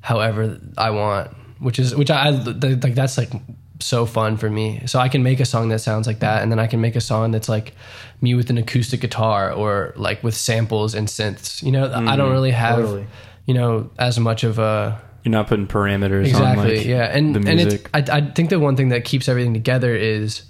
[0.00, 1.30] however I want,
[1.60, 3.30] which is which I, like that's like
[3.78, 4.82] so fun for me.
[4.86, 6.96] So I can make a song that sounds like that, and then I can make
[6.96, 7.74] a song that's like
[8.20, 11.62] me with an acoustic guitar or like with samples and synths.
[11.62, 13.06] You know, I don't really have totally.
[13.46, 17.34] you know as much of a You're not putting parameters exactly on like yeah and
[17.34, 17.88] the and music.
[17.94, 20.42] it's I, I think the one thing that keeps everything together is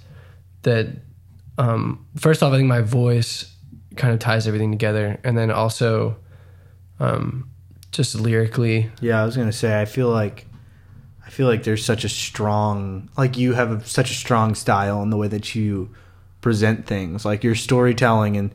[0.63, 0.87] that
[1.57, 3.53] um first off i think my voice
[3.95, 6.15] kind of ties everything together and then also
[6.99, 7.47] um
[7.93, 9.79] just lyrically Yeah, I was gonna say.
[9.79, 10.47] I feel like,
[11.25, 15.01] I feel like there's such a strong, like you have a, such a strong style
[15.03, 15.93] in the way that you
[16.41, 17.23] present things.
[17.23, 18.53] Like your storytelling and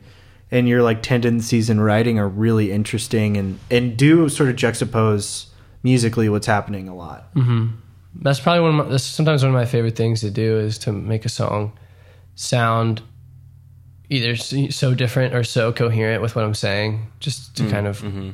[0.51, 5.45] and your like tendencies in writing are really interesting and and do sort of juxtapose
[5.83, 7.33] musically what's happening a lot.
[7.35, 7.75] Mm-hmm.
[8.21, 10.77] that's probably one of my that's sometimes one of my favorite things to do is
[10.79, 11.71] to make a song
[12.35, 13.01] sound
[14.09, 18.01] either so different or so coherent with what i'm saying just to mm, kind of
[18.01, 18.31] mm-hmm.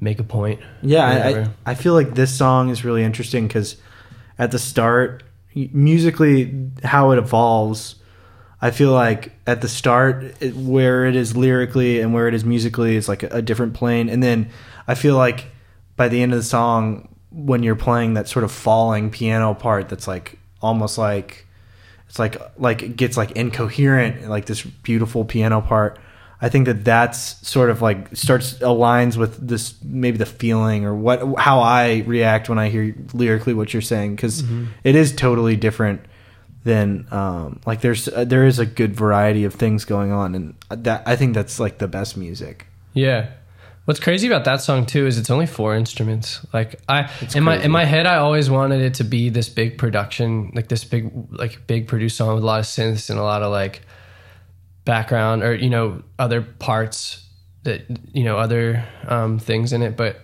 [0.00, 3.76] make a point Yeah, I, I, I feel like this song is really interesting because
[4.38, 5.24] at the start,
[5.54, 7.96] musically, how it evolves,
[8.62, 12.44] I feel like at the start, it, where it is lyrically and where it is
[12.44, 14.08] musically is like a, a different plane.
[14.08, 14.50] And then
[14.86, 15.46] I feel like
[15.98, 19.90] by the end of the song, when you're playing that sort of falling piano part
[19.90, 21.46] that's like almost like
[22.08, 25.98] it's like like it gets like incoherent like this beautiful piano part
[26.40, 30.94] i think that that's sort of like starts aligns with this maybe the feeling or
[30.94, 34.42] what how i react when i hear lyrically what you're saying because
[34.84, 36.00] is totally different
[36.64, 40.54] than um like there's uh, there is a good variety of things going on and
[40.70, 43.30] that i think that's like the best music Yeah.
[43.88, 46.44] What's crazy about that song too is it's only four instruments.
[46.52, 49.78] Like I in my in my head I always wanted it to be this big
[49.78, 53.22] production, like this big like big produced song with a lot of synths and a
[53.22, 53.80] lot of like
[54.84, 57.24] background or you know other parts
[57.62, 57.80] that
[58.12, 60.20] you know other um things in it, but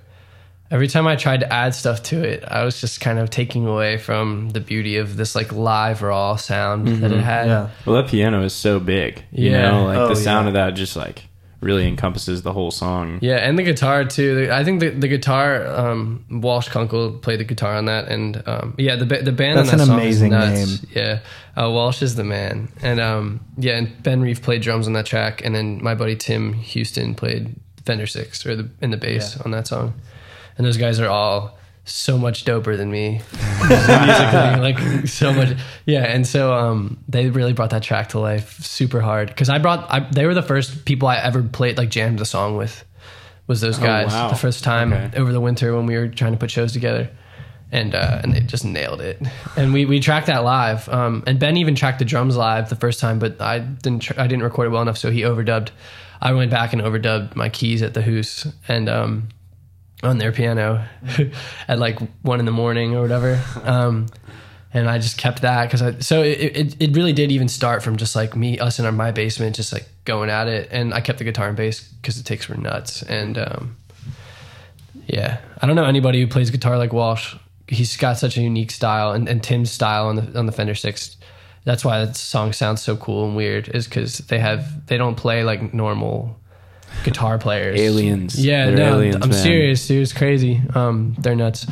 [0.71, 3.67] every time I tried to add stuff to it, I was just kind of taking
[3.67, 7.47] away from the beauty of this like live raw sound that it had.
[7.47, 9.25] yeah Well, that piano is so big.
[9.33, 9.71] You Yeah.
[9.71, 10.49] know, like Oh, the sound yeah.
[10.49, 11.29] of that just like
[11.65, 13.19] really encompasses the whole song.
[13.23, 14.49] Yeah, and the guitar too.
[14.53, 18.75] I think the the guitar, um, Walsh Kunkel played the guitar on that, and um,
[18.79, 19.59] yeah, the ba- the band.
[19.59, 20.39] That's on that an song amazing is
[20.79, 20.83] nuts.
[20.83, 20.91] name.
[20.95, 24.93] Yeah, uh, Walsh is the man, and um, yeah, and Ben Reeve played drums on
[24.93, 28.97] that track, and then my buddy Tim Houston played Fender Six or the in the
[28.97, 29.95] bass on that song,
[30.57, 33.21] and those guys are all so much doper than me.
[33.69, 38.59] Musically, like so much yeah and so um they really brought that track to life
[38.65, 39.29] super hard.
[39.29, 42.25] Because i brought I, they were the first people i ever played like jammed the
[42.27, 42.85] song with
[43.47, 44.29] was those guys wow.
[44.29, 45.19] the first time Okay.
[45.19, 47.11] over the winter when we were trying to put shows together.
[47.73, 49.21] And uh and they just nailed it.
[49.57, 50.89] And we we tracked that live.
[50.89, 54.19] Um and ben even tracked the drums live the first time but i didn't tr-
[54.19, 55.71] i didn't record it well enough so he overdubbed.
[56.23, 58.47] I went back and overdubbed my keys at the hoos.
[58.69, 59.29] And um
[60.03, 60.85] on their piano
[61.69, 63.43] at like one in the morning or whatever.
[63.63, 64.07] Um,
[64.75, 67.83] and I just kept that because I, so it, it, it really did even start
[67.83, 70.69] from just like me, us in our, my basement, just like going at it.
[70.73, 73.03] And I kept the guitar and bass because the takes were nuts.
[73.03, 73.77] And, um,
[75.07, 77.37] yeah, I don't know anybody who plays guitar like Walsh.
[77.69, 80.75] He's got such a unique style and, and Tim's style on the, on the Fender
[80.75, 81.17] six.
[81.63, 85.15] That's why that song sounds so cool and weird is because they have, they don't
[85.15, 86.37] play like normal
[87.03, 87.81] guitar players.
[87.81, 88.43] Aliens.
[88.43, 89.43] Yeah, They're no, aliens, I'm man.
[89.43, 90.03] serious, dude.
[90.03, 90.63] It's crazy.
[90.75, 91.67] Um, they're nuts,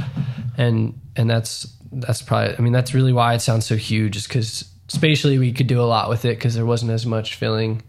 [0.57, 2.57] and and that's that's probably.
[2.57, 5.81] I mean, that's really why it sounds so huge, is because spatially we could do
[5.81, 7.83] a lot with it because there wasn't as much filling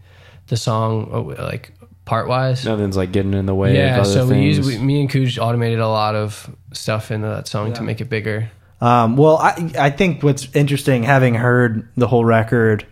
[0.46, 1.72] the song uh, like
[2.04, 2.64] part wise.
[2.64, 4.56] Nothing's like getting in the way yeah, of other so we things.
[4.58, 8.00] used we, me and Kuj automated a lot of stuff into that song to make
[8.00, 8.50] it bigger.
[8.80, 12.86] Um, well, I I think what's interesting, having heard the whole record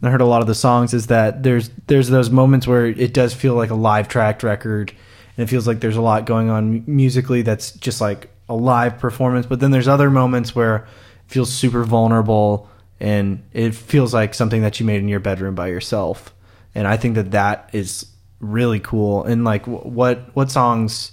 [0.00, 3.14] and heard a lot of the songs, is that there's there's those moments where it
[3.14, 4.92] does feel like a live tracked record,
[5.36, 8.98] and it feels like there's a lot going on musically that's just like a live
[8.98, 9.46] performance.
[9.46, 10.84] But then there's other moments where it
[11.26, 12.68] feels super vulnerable
[13.00, 16.34] and it feels like something that you made in your bedroom by yourself.
[16.74, 18.06] And I think that that is
[18.40, 19.24] really cool.
[19.24, 21.12] And like, what what songs,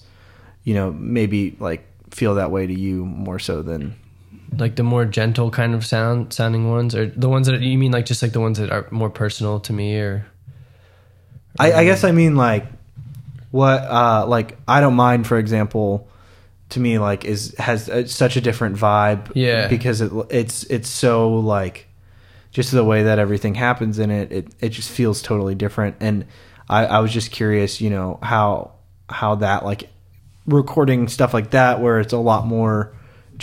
[0.64, 3.96] you know, maybe like feel that way to you more so than
[4.58, 7.92] Like the more gentle kind of sound sounding ones, or the ones that you mean
[7.92, 10.26] like just like the ones that are more personal to me, or?
[11.60, 12.66] I, I guess I mean like
[13.52, 16.08] what uh like I don't mind for example
[16.70, 19.68] to me like is has uh such a different vibe Yeah.
[19.68, 21.88] because it it's it's so like
[22.52, 25.96] just the way that everything happens in it it it just feels totally different.
[26.00, 26.26] And
[26.68, 28.72] I I was just curious you know how
[29.08, 29.90] how that like
[30.48, 32.94] recording stuff like that where it's a lot more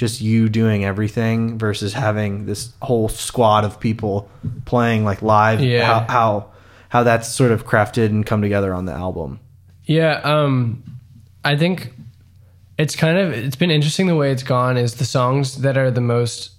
[0.00, 4.28] just you doing everything versus having this whole squad of people
[4.64, 5.84] playing like live Yeah.
[5.84, 6.50] how how
[6.88, 9.38] how that's sort of crafted and come together on the album
[9.84, 10.82] Yeah, um
[11.44, 11.92] I think
[12.78, 15.90] it's kind of it's been interesting the way it's gone is the songs that are
[15.90, 16.52] the most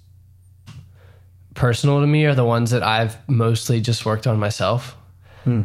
[1.53, 4.95] personal to me are the ones that I've mostly just worked on myself.
[5.43, 5.63] hmm.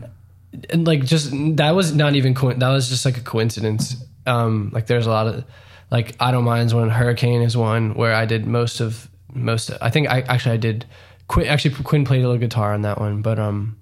[0.70, 3.96] And like just that was not even co- that was just like a coincidence.
[4.26, 5.44] Um like there's a lot of
[5.90, 9.90] like I don't mind's one, Hurricane is one where I did most of most I
[9.90, 10.86] think I actually I did
[11.28, 13.78] Quinn actually Quinn played a little guitar on that one, but um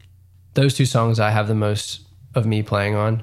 [0.55, 2.01] those two songs I have the most
[2.35, 3.23] of me playing on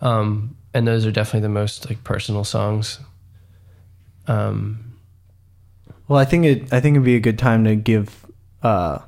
[0.00, 2.98] um, and those are definitely the most like personal songs.
[4.26, 4.96] Um,
[6.06, 8.24] well i think it i think it'd be a good time to give
[8.62, 8.98] uh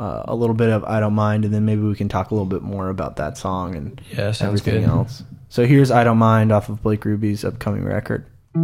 [0.00, 2.34] uh, a little bit of I don't mind, and then maybe we can talk a
[2.34, 4.88] little bit more about that song and yeah, everything good.
[4.88, 5.22] else.
[5.50, 8.24] So here's I don't mind off of Blake Ruby's upcoming record.
[8.52, 8.62] You're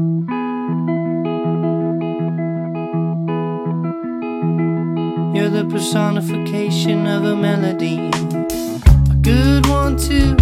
[5.49, 8.11] the personification of a melody.
[9.11, 10.35] A good one, too.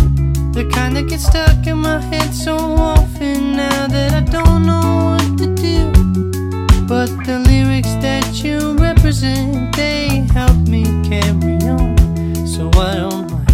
[0.52, 5.18] The kind that gets stuck in my head so often now that I don't know
[5.18, 5.92] what to do.
[6.86, 11.98] But the lyrics that you represent, they help me carry on.
[12.46, 13.52] So I don't mind.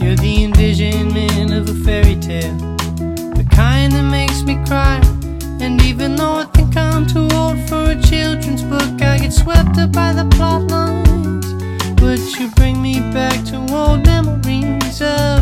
[0.00, 2.72] You're the envisionment of a fairy tale.
[3.82, 5.00] Kind that makes me cry.
[5.60, 9.76] And even though I think I'm too old for a children's book, I get swept
[9.76, 11.52] up by the plot lines.
[12.00, 15.41] But you bring me back to old memories of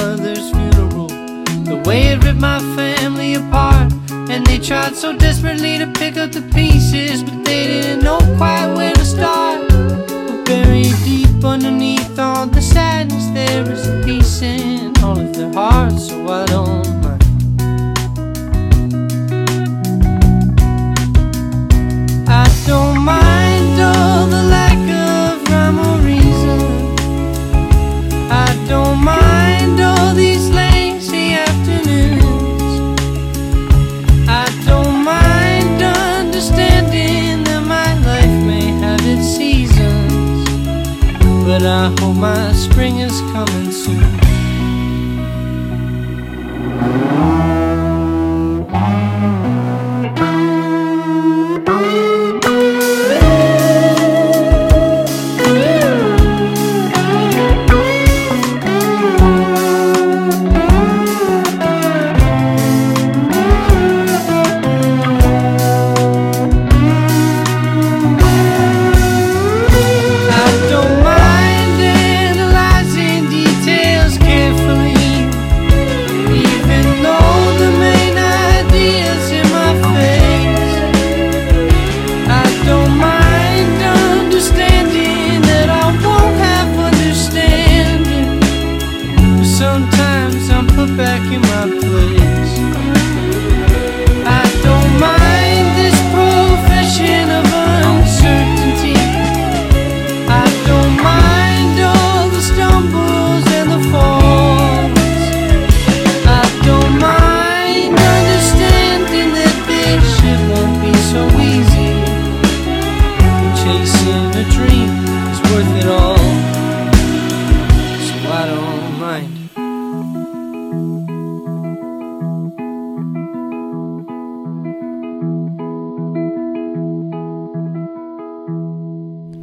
[0.00, 1.08] mother's funeral.
[1.70, 3.92] The way it ripped my family apart.
[4.32, 8.68] And they tried so desperately to pick up the pieces, but they didn't know quite
[8.76, 9.68] where to start.
[9.68, 15.52] But buried deep underneath all the sadness, there is a peace in all of their
[15.52, 16.08] hearts.
[16.08, 16.79] So I don't.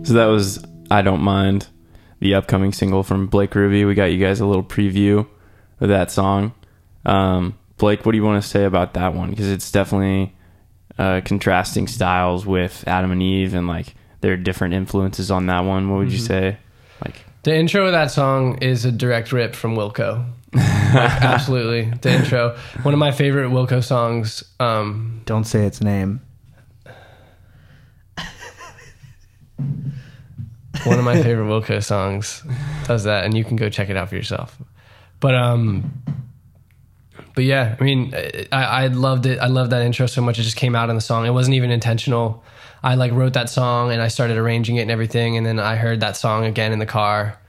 [0.07, 1.67] So that was I Don't Mind,
[2.21, 3.83] the upcoming single from Blake Ruby.
[3.83, 5.27] We got you guys a little preview
[5.81, 6.53] of that song.
[7.05, 9.31] Um, Blake, what do you want to say about that one?
[9.31, 10.33] Because it's definitely
[10.97, 15.65] uh, contrasting styles with Adam and Eve, and like there are different influences on that
[15.65, 15.89] one.
[15.89, 16.55] What would you say?
[17.03, 20.25] Like, The intro of that song is a direct rip from Wilco.
[20.53, 21.91] Like, absolutely.
[22.01, 22.57] The intro.
[22.83, 24.41] One of my favorite Wilco songs.
[24.61, 26.21] Um, Don't say its name.
[29.57, 32.43] One of my favorite Wilco songs
[32.85, 34.57] does that, and you can go check it out for yourself.
[35.19, 35.91] But um,
[37.35, 38.13] but yeah, I mean,
[38.51, 39.39] I, I loved it.
[39.39, 40.39] I loved that intro so much.
[40.39, 41.25] It just came out in the song.
[41.25, 42.43] It wasn't even intentional.
[42.83, 45.75] I like wrote that song and I started arranging it and everything, and then I
[45.75, 47.39] heard that song again in the car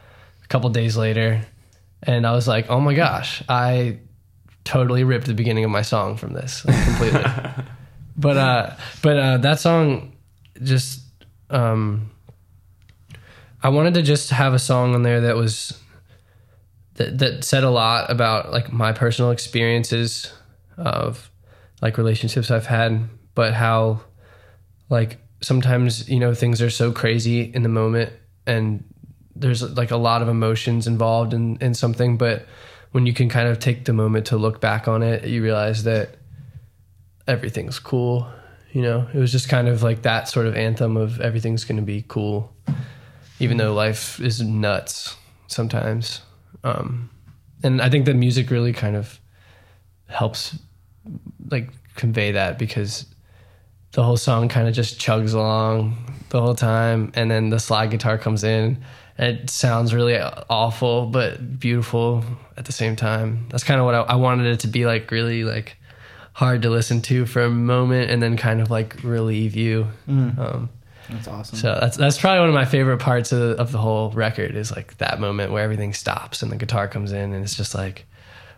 [0.42, 1.42] a couple days later,
[2.02, 3.98] and I was like, oh my gosh, I
[4.64, 7.24] totally ripped the beginning of my song from this like, completely.
[8.16, 10.12] but uh, but uh, that song
[10.62, 11.00] just
[11.50, 12.10] um.
[13.60, 15.76] I wanted to just have a song on there that was
[16.94, 20.32] that that said a lot about like my personal experiences
[20.76, 21.30] of
[21.82, 24.02] like relationships I've had, but how
[24.90, 28.12] like sometimes you know things are so crazy in the moment
[28.46, 28.84] and
[29.34, 32.46] there's like a lot of emotions involved in in something, but
[32.92, 35.84] when you can kind of take the moment to look back on it, you realize
[35.84, 36.16] that
[37.26, 38.26] everything's cool.
[38.72, 41.78] You know, it was just kind of like that sort of anthem of everything's going
[41.78, 42.54] to be cool
[43.40, 45.16] even though life is nuts
[45.46, 46.22] sometimes.
[46.64, 47.10] Um,
[47.62, 49.20] and I think the music really kind of
[50.06, 50.58] helps
[51.50, 53.06] like convey that because
[53.92, 55.96] the whole song kind of just chugs along
[56.30, 58.82] the whole time and then the slide guitar comes in.
[59.16, 62.24] And it sounds really awful but beautiful
[62.56, 63.46] at the same time.
[63.50, 65.76] That's kind of what I, I wanted it to be like really like
[66.38, 70.68] hard to listen to for a moment and then kind of like relieve you um,
[71.10, 71.58] That's awesome.
[71.58, 74.70] so that's that's probably one of my favorite parts of, of the whole record is
[74.70, 78.06] like that moment where everything stops and the guitar comes in and it's just like,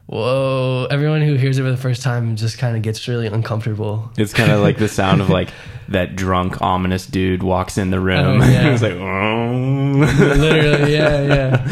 [0.07, 0.87] whoa!
[0.91, 4.11] Everyone who hears it for the first time just kind of gets really uncomfortable.
[4.19, 5.49] it's kind of like the sound of like
[5.89, 8.43] that drunk, ominous dude walks in the room.
[8.43, 8.69] Oh, yeah.
[8.75, 10.35] it's like, oh.
[10.37, 11.67] Literally, yeah, yeah.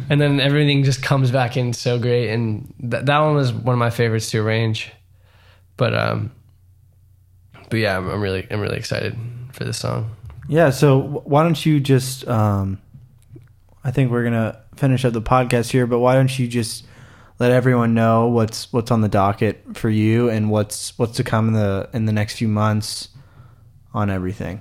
[0.10, 3.74] And then everything just comes back in so great, and th- that one was one
[3.74, 4.90] of my favorites to arrange.
[5.78, 6.32] But um,
[7.70, 9.16] but yeah, I'm, I'm really I'm really excited
[9.52, 10.14] for this song.
[10.46, 12.78] Yeah, so why don't you just um
[13.84, 16.84] I think we're going to finish up the podcast here, but why don't you just
[17.38, 21.48] let everyone know what's what's on the docket for you and what's what's to come
[21.48, 23.08] in the in the next few months
[23.94, 24.60] on everything.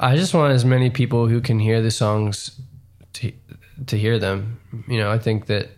[0.00, 2.60] I just want as many people who can hear the songs
[3.14, 3.32] to
[3.86, 4.60] to hear them.
[4.88, 5.68] You know, I think that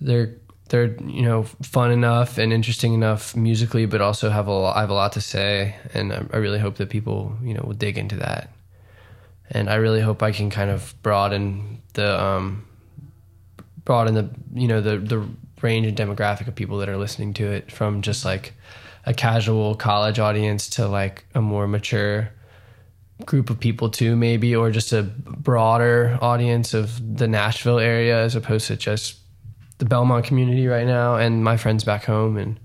[0.00, 0.36] they're
[0.70, 4.90] they're you know fun enough and interesting enough musically, but also have a lot, have
[4.90, 7.98] a lot to say, and I, I really hope that people you know will dig
[7.98, 8.50] into that.
[9.50, 12.66] And I really hope I can kind of broaden the um,
[13.84, 15.28] broaden the you know the the
[15.60, 18.54] range and demographic of people that are listening to it from just like
[19.04, 22.30] a casual college audience to like a more mature
[23.26, 28.34] group of people too maybe or just a broader audience of the Nashville area as
[28.34, 29.19] opposed to just
[29.80, 32.60] the Belmont community right now and my friends back home and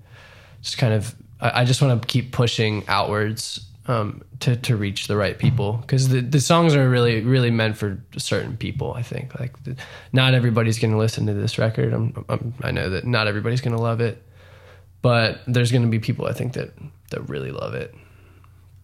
[0.60, 5.06] just kind of I, I just want to keep pushing outwards um, to to reach
[5.06, 8.92] the right people because the, the songs are really really meant for certain people.
[8.92, 9.76] I think like the,
[10.12, 11.92] not everybody's going to listen to this record.
[11.92, 14.22] I'm, I'm, I know that not everybody's going to love it,
[15.00, 16.70] but there's going to be people I think that
[17.10, 17.94] that really love it.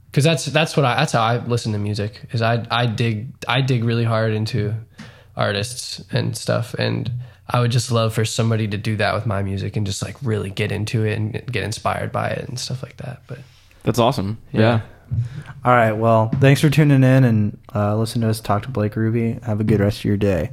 [0.07, 3.35] Because that's that's what I that's how I listen to music is I I dig
[3.47, 4.75] I dig really hard into
[5.37, 7.11] artists and stuff and
[7.53, 10.17] I would just love for somebody to do that with my music and just like
[10.23, 13.23] really get into it and get inspired by it and stuff like that.
[13.27, 13.41] But
[13.83, 14.39] That's awesome.
[14.53, 14.61] Yeah.
[14.61, 14.81] yeah.
[15.65, 15.93] All right.
[15.93, 19.39] Well, thanks for tuning in and uh, listen to us talk to Blake Ruby.
[19.43, 20.51] Have a good rest of your day.